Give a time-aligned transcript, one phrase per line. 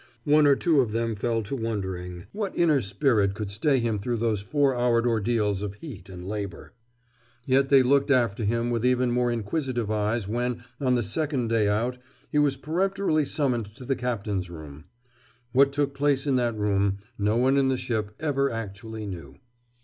[0.25, 4.17] One or two of them fell to wondering what inner spirit could stay him through
[4.17, 6.73] those four houred ordeals of heat and labor.
[7.45, 11.67] Yet they looked after him with even more inquisitive eyes when, on the second day
[11.69, 11.99] out,
[12.31, 14.85] he was peremptorily summoned to the Captain's room.
[15.51, 19.35] What took place in that room no one in the ship ever actually knew.